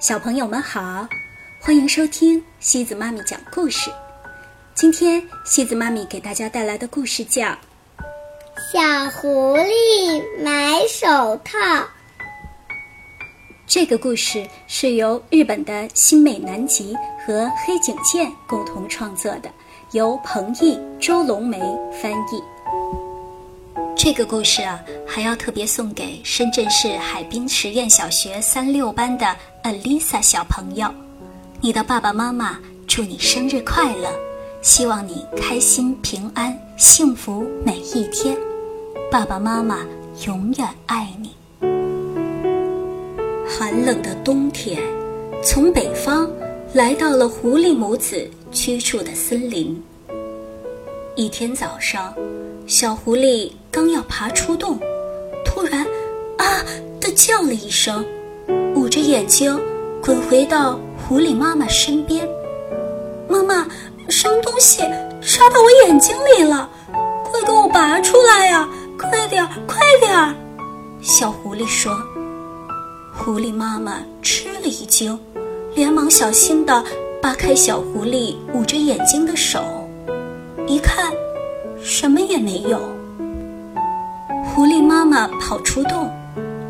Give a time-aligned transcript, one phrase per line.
[0.00, 1.08] 小朋友们好，
[1.60, 3.90] 欢迎收听西子妈咪讲故事。
[4.74, 7.46] 今天西子妈咪给大家带来的故事叫
[8.72, 11.58] 《小狐狸买手套》。
[13.66, 19.50] 这个故事是由日本的新美南吉和黑井健共同创作的，
[19.92, 21.58] 由彭毅、周龙梅
[22.02, 22.53] 翻译。
[23.96, 29.26] 这个故事啊，还要特别送给深圳市海滨实验小学三六班的
[29.62, 30.92] Alisa 小朋友。
[31.60, 34.10] 你的爸爸妈妈祝你生日快乐，
[34.60, 38.36] 希望你开心、平安、幸福每一天。
[39.10, 39.78] 爸爸妈妈
[40.26, 41.30] 永远爱你。
[43.48, 44.82] 寒冷的冬天，
[45.42, 46.30] 从北方
[46.72, 49.82] 来到了狐狸母子居住的森林。
[51.16, 52.12] 一天早上，
[52.66, 54.78] 小狐狸刚要爬出洞，
[55.44, 55.84] 突然
[56.38, 56.64] “啊”
[56.98, 58.02] 的叫了一声，
[58.74, 59.60] 捂着眼睛
[60.02, 62.26] 滚回到狐狸妈妈身边。
[63.28, 63.66] “妈妈，
[64.08, 64.80] 什么东西
[65.20, 66.70] 插到我眼睛里了？
[67.24, 68.66] 快给我拔出来呀！
[68.98, 70.34] 快点，快点！”
[71.02, 71.94] 小狐狸说。
[73.14, 75.18] 狐狸妈妈吃了一惊，
[75.74, 76.82] 连忙小心地
[77.20, 79.60] 扒开小狐狸捂着眼睛的手，
[80.66, 81.12] 一看，
[81.86, 82.80] 什么也没有。
[84.42, 86.10] 狐狸妈妈跑出洞，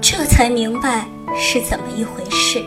[0.00, 1.06] 这才明白
[1.38, 2.60] 是怎么一回事。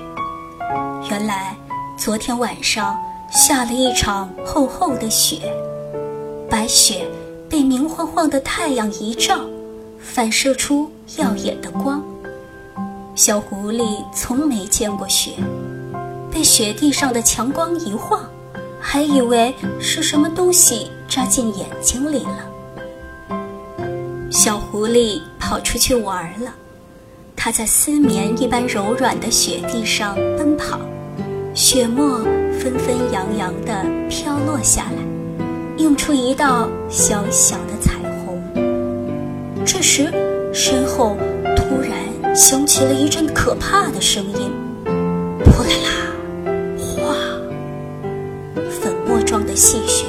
[1.10, 1.54] 原来
[1.98, 2.98] 昨天晚上
[3.30, 5.54] 下了一场厚厚的雪，
[6.50, 7.06] 白雪
[7.50, 9.42] 被明晃晃的太阳一照，
[10.00, 12.02] 反射出耀眼的光。
[13.14, 15.32] 小狐狸从没见过雪，
[16.32, 18.22] 被雪地上的强光一晃，
[18.90, 23.38] 还以为是什么东西扎进眼睛里了。
[24.32, 26.56] 小狐狸跑出去玩了，
[27.36, 30.80] 它在丝绵一般柔软的雪地上奔跑，
[31.54, 32.20] 雪沫
[32.58, 35.04] 纷纷扬扬地飘落下来，
[35.76, 38.42] 映出一道小小的彩虹。
[39.66, 40.10] 这时，
[40.54, 41.18] 身后
[41.58, 42.08] 突然。
[42.36, 44.52] 响起了一阵可怕的声音，
[49.58, 50.06] 细雪，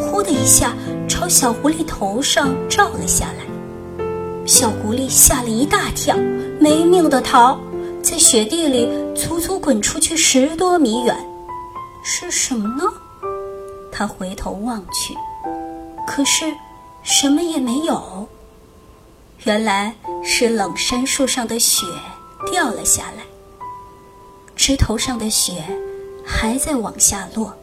[0.00, 0.74] 呼的一下
[1.06, 4.46] 朝小狐狸头上照了下来。
[4.46, 6.16] 小狐狸吓了一大跳，
[6.58, 7.60] 没命的逃，
[8.02, 11.14] 在雪地里足足滚出去十多米远。
[12.02, 12.90] 是什么呢？
[13.92, 15.14] 他回头望去，
[16.08, 16.50] 可是
[17.02, 18.26] 什么也没有。
[19.44, 19.94] 原来
[20.24, 21.84] 是冷杉树上的雪
[22.50, 23.22] 掉了下来，
[24.56, 25.62] 枝头上的雪
[26.24, 27.54] 还在往下落，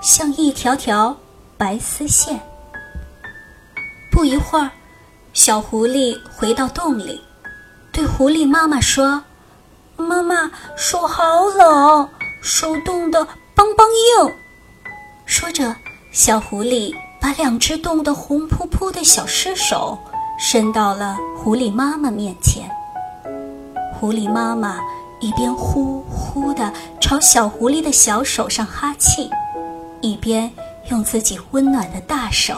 [0.00, 1.16] 像一条条
[1.56, 2.40] 白丝线。
[4.10, 4.70] 不一会儿，
[5.32, 7.20] 小狐狸回到洞里，
[7.92, 9.22] 对狐狸妈妈说
[9.96, 12.08] ：“妈妈，手好冷，
[12.42, 13.20] 手冻得
[13.54, 13.84] 梆梆
[14.24, 14.34] 硬。”
[15.26, 15.74] 说着，
[16.12, 19.98] 小狐狸把两只冻得红扑扑的小尸手。
[20.40, 22.70] 伸到了狐狸妈妈面前。
[23.92, 24.78] 狐狸妈妈
[25.18, 29.28] 一边呼呼地朝小狐狸的小手上哈气，
[30.00, 30.50] 一边
[30.90, 32.54] 用自己温暖的大手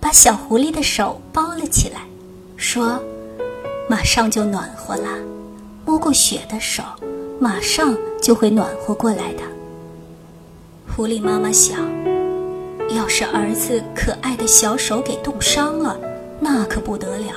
[0.00, 2.02] 把小狐狸的手包了起来，
[2.56, 3.02] 说
[3.88, 5.08] ：“马上就暖和了，
[5.84, 6.82] 摸过雪的手，
[7.38, 9.42] 马上就会暖和过来的。”
[10.94, 11.78] 狐狸妈妈想，
[12.94, 15.98] 要是儿子可爱的小手给冻伤了。
[16.40, 17.32] 那可不得了，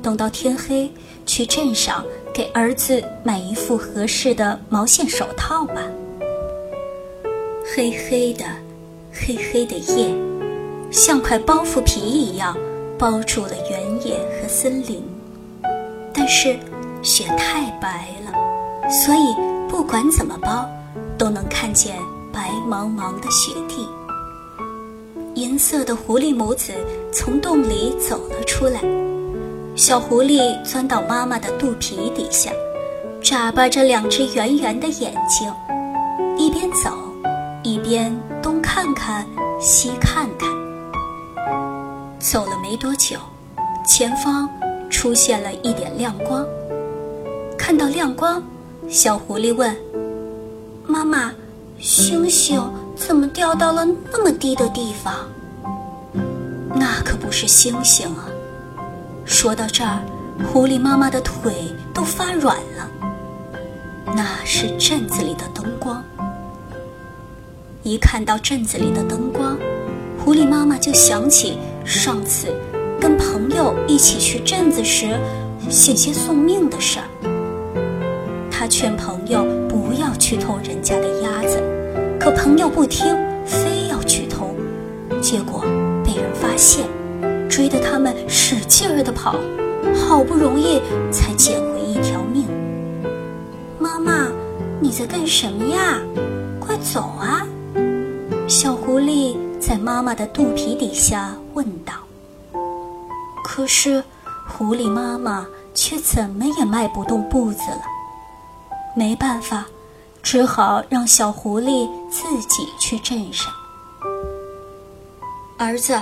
[0.00, 0.90] 等到天黑，
[1.26, 5.82] 去镇上给儿子买一副合适的毛线手套吧。
[7.74, 8.44] 黑黑的，
[9.12, 10.14] 黑黑的夜，
[10.90, 12.56] 像块包袱皮一样
[12.98, 15.02] 包住了原野和森林。
[16.14, 16.56] 但是
[17.02, 18.32] 雪太白了，
[18.90, 19.34] 所以
[19.68, 20.68] 不管怎么包，
[21.16, 21.96] 都能看见
[22.32, 23.86] 白茫茫的雪地。
[25.34, 26.72] 银色的狐狸母子
[27.12, 28.80] 从洞里走了出来，
[29.74, 32.50] 小狐狸钻到妈妈的肚皮底下，
[33.22, 35.50] 眨巴着两只圆圆的眼睛，
[36.36, 36.90] 一边走，
[37.62, 39.24] 一边东看看
[39.60, 40.50] 西看看。
[42.18, 43.16] 走了没多久，
[43.86, 44.48] 前方
[44.90, 46.44] 出现了一点亮光。
[47.56, 48.42] 看到亮光，
[48.88, 49.74] 小狐狸问
[50.86, 51.32] ：“妈妈，
[51.78, 52.60] 星星？”
[52.94, 55.14] 怎么掉到了那么低的地方？
[56.72, 58.28] 那可不是星星啊！
[59.24, 59.98] 说到这儿，
[60.46, 62.88] 狐狸妈妈的腿都发软了。
[64.14, 66.04] 那是镇子里的灯光。
[67.84, 69.58] 一看到镇子里的灯光，
[70.16, 72.46] 狐狸妈妈就想起上次
[73.00, 75.18] 跟朋友一起去镇子时
[75.68, 77.06] 险些送命的事儿。
[78.48, 81.60] 她劝朋友不要去偷人家的鸭子，
[82.20, 84.54] 可朋友不听，非要去偷，
[85.20, 85.62] 结果
[86.04, 86.86] 被人发现，
[87.48, 89.34] 追得他们使劲儿的跑，
[89.92, 90.80] 好不容易
[91.10, 92.44] 才捡回一条命。
[93.80, 94.28] 妈妈，
[94.78, 95.98] 你在干什么呀？
[96.60, 97.44] 快走啊！
[98.54, 101.94] 小狐狸在妈妈的肚皮底下问道。
[103.42, 104.04] 可是，
[104.46, 107.80] 狐狸妈妈却怎么也迈不动步子了。
[108.94, 109.64] 没办法，
[110.22, 113.50] 只好让小狐狸自己去镇上。
[115.56, 115.98] 儿子，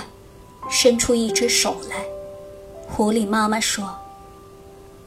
[0.69, 2.03] 伸出一只手来。
[2.85, 3.95] 狐狸妈妈说。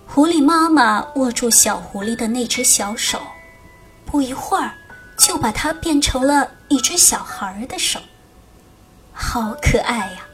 [0.06, 3.18] 狐狸妈妈握住小狐狸的那只小手，
[4.06, 4.72] 不一会儿，
[5.16, 8.00] 就把它变成了一只小孩的手。
[9.12, 10.26] 好可爱呀！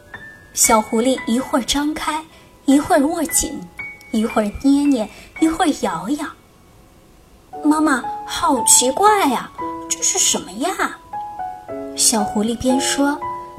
[0.55, 2.25] 小狐狸一会儿张开，
[2.65, 3.61] 一会儿握紧，
[4.11, 5.09] 一会儿捏捏，
[5.41, 6.27] 一会儿摇摇。
[7.62, 9.50] 妈妈，好奇怪呀，
[9.88, 10.99] 这是什么呀？
[11.97, 13.19] 小狐狸边说，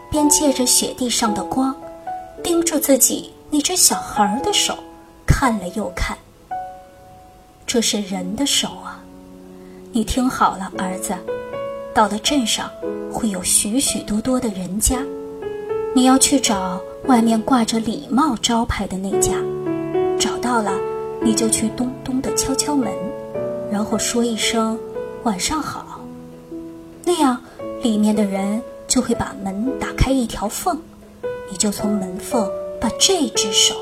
[0.09, 1.75] 边借着雪地上的光，
[2.43, 4.77] 盯着自己那只小孩的手，
[5.25, 6.17] 看了又看。
[7.65, 9.00] 这是人的手啊！
[9.93, 11.13] 你听好了，儿子，
[11.93, 12.71] 到了镇上，
[13.11, 15.03] 会有许许多多的人家。
[15.93, 19.33] 你要去找外面挂着礼貌招牌的那家，
[20.17, 20.71] 找到了，
[21.21, 22.89] 你就去咚咚的敲敲门，
[23.69, 24.79] 然后说一声
[25.23, 25.99] “晚上好”，
[27.03, 27.41] 那样
[27.83, 30.79] 里面的人就会把门打开一条缝，
[31.51, 32.49] 你就从门缝
[32.79, 33.75] 把这只手，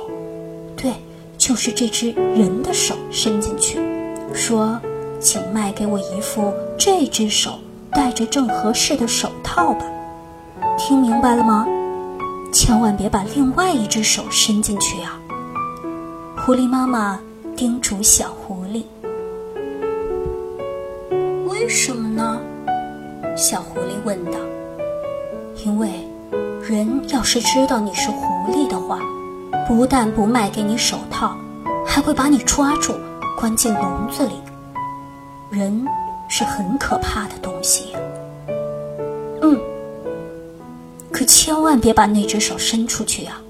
[0.75, 0.91] 对，
[1.37, 3.79] 就是这只人的手伸进去，
[4.33, 4.81] 说
[5.19, 7.59] ：“请卖给我一副这只手
[7.91, 9.85] 戴着正合适的手套吧。”
[10.77, 11.67] 听明白了吗？
[12.51, 15.19] 千万别把另外一只手伸进去啊！
[16.37, 17.19] 狐狸妈妈
[17.55, 18.83] 叮嘱小狐狸。
[21.47, 22.39] 为什么呢？
[23.35, 24.39] 小狐狸问道。
[25.63, 25.89] 因为，
[26.67, 28.99] 人要是知道你是狐狸的话，
[29.67, 31.35] 不但不卖给你手套，
[31.85, 32.93] 还会把你抓住，
[33.37, 34.31] 关进笼子里。
[35.51, 35.85] 人
[36.29, 37.95] 是很可怕的东西
[39.41, 39.59] 嗯。
[41.11, 43.41] 可千万别把那只手伸出去啊！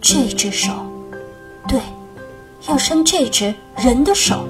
[0.00, 0.72] 这只手，
[1.66, 1.80] 对，
[2.68, 4.46] 要伸这只人的手。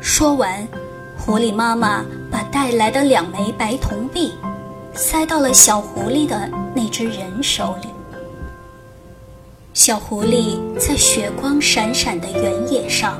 [0.00, 0.66] 说完，
[1.18, 4.32] 狐狸妈妈把带来的两枚白铜币
[4.94, 7.88] 塞到了小狐狸的那只人手里。
[9.74, 13.18] 小狐狸在雪光闪闪的原野上，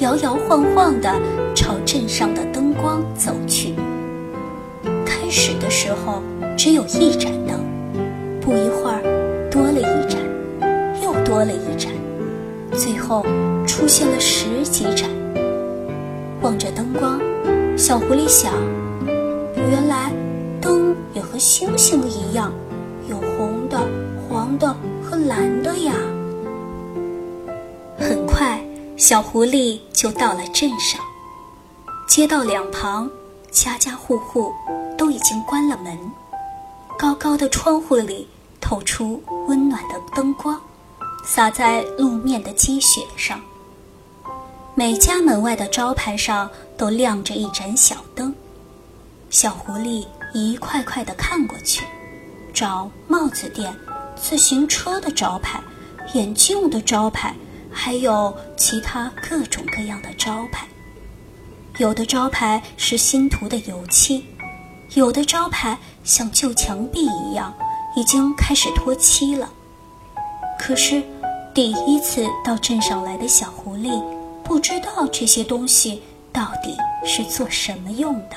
[0.00, 1.12] 摇摇晃晃地
[1.54, 3.74] 朝镇上的灯光走去。
[5.04, 6.22] 开始的时候。
[6.54, 7.58] 只有一盏灯，
[8.40, 9.02] 不一会儿
[9.50, 10.20] 多了一盏，
[11.02, 11.90] 又多了一盏，
[12.72, 13.24] 最后
[13.66, 15.08] 出现了十几盏。
[16.40, 17.18] 望着灯光，
[17.76, 18.52] 小狐狸想：
[19.56, 20.12] 原来
[20.60, 22.52] 灯也和星星一样，
[23.08, 23.80] 有红的、
[24.28, 24.68] 黄的
[25.02, 25.94] 和蓝的呀。
[29.02, 31.00] 小狐狸就到了镇上。
[32.06, 33.10] 街道两旁，
[33.50, 34.54] 家家户户
[34.96, 35.98] 都已经关了门。
[36.96, 38.28] 高高的窗户里
[38.60, 40.56] 透出温暖的灯光，
[41.24, 43.40] 洒在路面的积雪上。
[44.76, 48.32] 每家门外的招牌上都亮着一盏小灯。
[49.30, 51.84] 小狐狸一块块地看过去，
[52.54, 53.74] 找帽子店、
[54.14, 55.60] 自行车的招牌、
[56.14, 57.34] 眼镜的招牌，
[57.72, 60.66] 还有其他各种各样的招牌。
[61.78, 64.24] 有的招牌是新涂的油漆。
[64.94, 67.54] 有的招牌像旧墙壁一样，
[67.96, 69.50] 已经开始脱漆了。
[70.58, 71.02] 可是，
[71.54, 74.02] 第一次到镇上来的小狐狸
[74.44, 76.76] 不知道这些东西到底
[77.06, 78.36] 是做什么用的。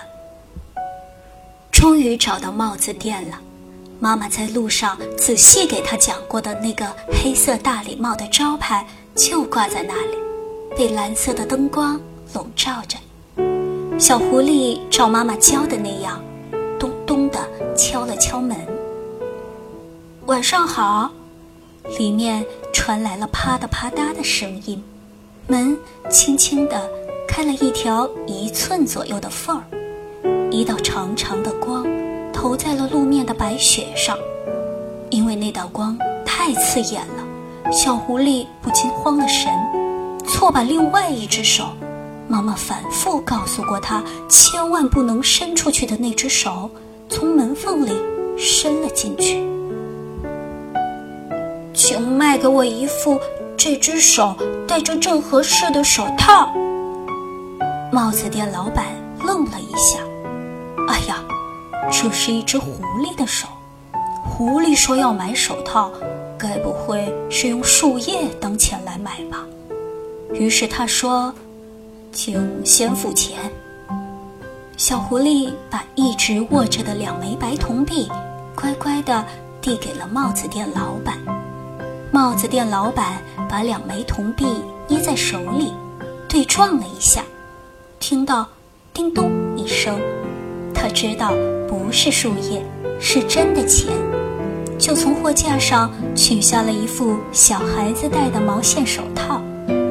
[1.72, 3.38] 终于找到帽子店了，
[4.00, 10.18] 妈妈在路上仔细给他讲过的那个黑色大礼帽的招牌就挂在那里，
[10.78, 12.00] 被蓝色的灯光
[12.34, 12.98] 笼罩着。
[13.98, 16.22] 小狐狸照妈妈教的那样。
[16.78, 17.40] 咚咚的
[17.76, 18.58] 敲了敲门。
[20.26, 21.10] 晚上好，
[21.98, 24.84] 里面传来了啪嗒啪嗒的声音，
[25.48, 25.78] 门
[26.10, 26.90] 轻轻地
[27.26, 29.64] 开了一条一寸左右的缝儿，
[30.52, 31.88] 一道长长的光
[32.34, 34.18] 投在了路面的白雪上。
[35.10, 37.25] 因为那道光太刺眼了，
[37.72, 39.52] 小狐狸不禁慌了神，
[40.26, 41.66] 错把另外一只手，
[42.28, 46.70] 妈妈反复告诉过他千万不能伸出去的那只手。
[47.08, 47.92] 从门缝里
[48.38, 49.46] 伸了进去，
[51.74, 53.20] 请卖给我一副
[53.56, 54.36] 这只手
[54.68, 56.52] 戴着正合适的手套。
[57.92, 58.88] 帽子店老板
[59.24, 60.00] 愣了一下，
[60.88, 61.24] 哎呀，
[61.92, 63.48] 这是一只狐狸的手。
[64.24, 65.92] 狐狸说要买手套，
[67.38, 69.46] 是用树叶当钱来买吧？
[70.34, 71.34] 于是他说
[72.14, 73.52] ：“请先付钱。”
[74.78, 78.10] 小狐狸把一直握着的两枚白铜币，
[78.56, 79.22] 乖乖地
[79.60, 81.18] 递给了帽子店老板。
[82.10, 84.46] 帽子店老板把两枚铜币
[84.88, 85.74] 捏在手里，
[86.30, 87.22] 对撞了一下，
[88.00, 88.48] 听到
[88.94, 90.00] “叮咚”一声，
[90.74, 91.34] 他知道
[91.68, 92.66] 不是树叶，
[92.98, 93.92] 是真的钱，
[94.78, 99.42] 就从货架上取下了一副小孩子戴的毛线手套，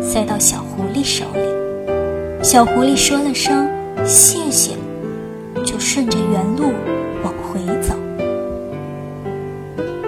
[0.01, 2.45] 塞到小狐狸手里。
[2.45, 3.69] 小狐狸说了声。
[4.05, 4.77] 谢谢，
[5.65, 6.75] 就顺着原路
[7.23, 7.95] 往回走。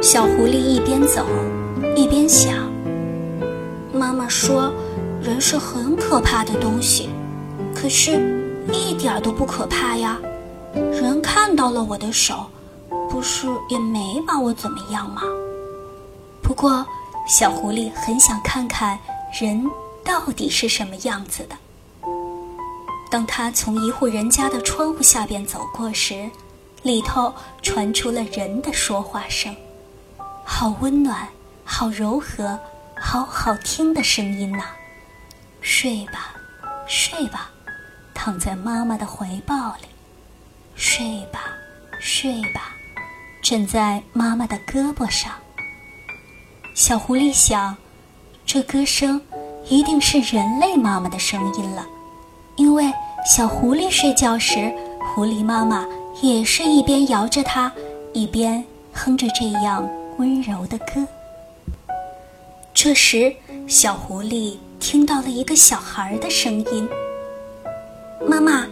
[0.03, 1.25] 小狐狸一边走
[1.97, 2.71] 一边想：
[3.91, 4.71] 妈妈说，
[5.23, 7.09] 人是很可怕的东西，
[7.75, 8.21] 可是，
[8.71, 10.19] 一点都不可怕呀。
[10.75, 12.35] 人看到了我的手，
[13.17, 15.23] 不是也没把我怎么样吗？
[16.43, 16.87] 不过，
[17.27, 18.99] 小狐狸很想看看
[19.41, 19.65] 人
[20.05, 21.57] 到底是什么样子的。
[23.11, 26.31] 当他从一户人家的窗户下边走过时，
[26.83, 29.57] 里头传出了人的说话声，
[30.45, 31.27] 好温暖，
[31.65, 32.61] 好柔和，
[33.01, 34.65] 好好听的声音呐！
[35.63, 36.35] 睡吧，
[36.87, 37.51] 睡吧，
[38.13, 39.89] 躺在妈妈的怀抱里。
[40.75, 41.41] 睡吧，
[41.99, 42.76] 睡吧，
[43.49, 45.31] 枕在妈妈的胳膊上。
[46.75, 47.77] 小狐狸想，
[48.45, 49.23] 这歌声
[49.69, 51.87] 一定是人类妈妈的声音了。
[52.57, 52.93] 因为
[53.25, 55.87] 小狐狸睡觉时，狐狸妈妈
[56.21, 57.71] 也是一边摇着它，
[58.13, 59.89] 一边哼着这样
[60.19, 61.07] 温柔的歌。
[62.75, 63.33] 这时，
[63.69, 66.89] 小狐狸听到了一个小孩的声音
[68.27, 68.67] ：“妈妈，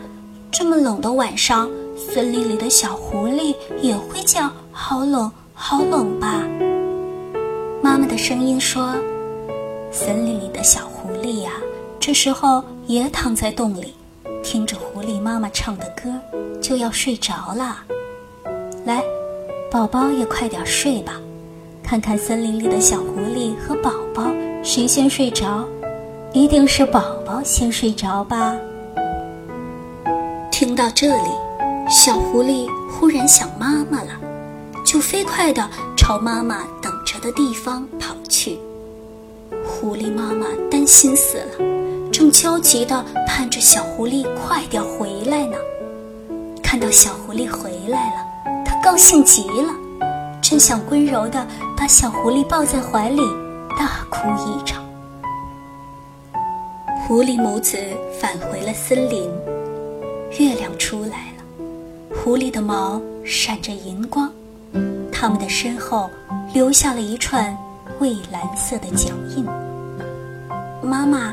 [0.51, 1.71] 这么冷的晚上，
[2.13, 6.43] 森林里的小狐狸也会叫‘好冷，好冷’吧？”
[7.81, 8.95] 妈妈的声音说
[9.93, 11.53] ：“森林里的小狐狸呀。”
[12.01, 13.95] 这时候也躺在洞里，
[14.43, 16.13] 听着狐狸妈妈唱的歌，
[16.61, 17.79] 就要睡着了。
[18.85, 19.03] 来，
[19.71, 21.15] 宝宝也快点睡吧，
[21.83, 24.27] 看看森林里的小狐狸和宝宝
[24.63, 25.65] 谁先睡着，
[26.35, 28.55] 一定是宝宝先睡着吧。
[30.51, 31.31] 听到这里，
[31.89, 34.11] 小狐狸忽然想妈妈了，
[34.95, 38.61] 就飞快地朝妈妈等着的地方跑去。
[39.67, 42.11] 狐狸妈妈担心死了。
[42.13, 45.57] 正焦急地盼着小狐狸快点回来呢。
[46.63, 49.75] 看到小狐狸回来了，她高兴极了，
[50.41, 51.45] 真想温柔地
[51.77, 53.21] 把小狐狸抱在怀里，
[53.77, 54.85] 大哭一场。
[57.09, 57.77] 狐狸母子
[58.21, 59.29] 返回了森林，
[60.39, 64.33] 月亮出来了，狐狸的毛闪着银光，
[65.25, 66.11] 他们的身后
[66.53, 67.57] 留下了一串
[67.99, 69.43] 蔚蓝色的脚印。
[70.83, 71.33] 妈妈。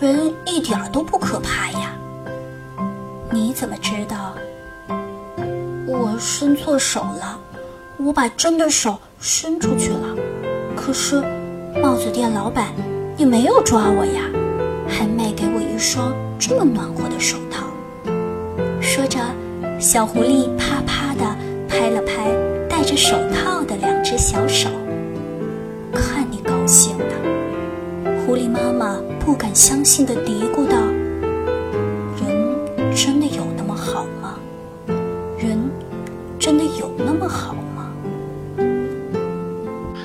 [0.00, 1.92] 人一点都不可怕呀！
[3.30, 4.32] 你怎么知道？
[5.86, 7.38] 我伸错手了，
[7.98, 10.16] 我把真的手伸出去了，
[10.74, 11.22] 可是
[11.80, 12.72] 帽子店老板
[13.16, 14.22] 也没有抓我呀，
[14.88, 17.66] 还卖给我一双这么暖和的手套。
[18.80, 19.20] 说着，
[19.78, 21.36] 小狐狸啪啪地
[21.68, 22.26] 拍了拍
[22.90, 24.68] 着手套的两只小手，
[25.92, 27.04] 看你高兴的，
[28.26, 29.00] 狐狸妈妈。
[29.20, 30.76] 不敢相信的嘀咕道
[32.18, 34.40] ：“人真的有那么好吗？
[35.38, 35.70] 人
[36.36, 37.92] 真的有那么好吗？”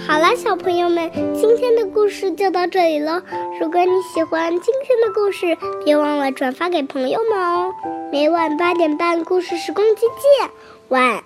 [0.05, 3.23] 好了，小朋友们，今天的故事就到这里了。
[3.59, 7.73] 如果你喜欢今天的故事，别忘了转发给朋友们哦。
[8.11, 10.01] 每晚八点半，故事时光机
[10.39, 10.51] 见，
[10.89, 11.23] 晚安。